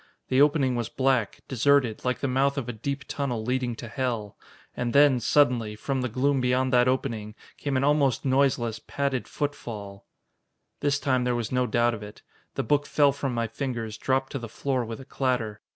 The 0.29 0.41
opening 0.41 0.75
was 0.75 0.89
black, 0.89 1.41
deserted, 1.47 2.03
like 2.03 2.21
the 2.21 2.27
mouth 2.27 2.57
of 2.57 2.67
a 2.67 2.73
deep 2.73 3.03
tunnel, 3.07 3.43
leading 3.45 3.75
to 3.75 3.87
hell. 3.87 4.35
And 4.75 4.93
then, 4.93 5.19
suddenly, 5.19 5.75
from 5.75 6.01
the 6.01 6.09
gloom 6.09 6.41
beyond 6.41 6.73
that 6.73 6.87
opening, 6.87 7.35
came 7.57 7.77
an 7.77 7.83
almost 7.83 8.25
noiseless, 8.25 8.79
padded 8.79 9.27
footfall!" 9.27 10.07
This 10.79 10.99
time 10.99 11.23
there 11.23 11.35
was 11.35 11.51
no 11.51 11.67
doubt 11.67 11.93
of 11.93 12.01
it. 12.01 12.23
The 12.55 12.63
book 12.63 12.87
fell 12.87 13.11
from 13.11 13.35
my 13.35 13.45
fingers, 13.45 13.95
dropped 13.95 14.31
to 14.31 14.39
the 14.39 14.49
floor 14.49 14.83
with 14.83 14.99
a 14.99 15.05
clatter. 15.05 15.61